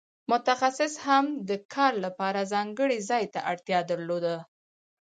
متخصص 0.31 0.93
هم 1.07 1.25
د 1.49 1.51
کار 1.73 1.93
لپاره 2.05 2.49
ځانګړي 2.53 2.97
ځای 3.09 3.23
ته 3.33 3.39
اړتیا 3.51 3.79
درلوده. 3.91 4.35